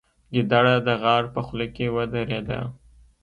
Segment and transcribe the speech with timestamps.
[0.33, 2.59] ګیدړه د غار په خوله کې ودرېده.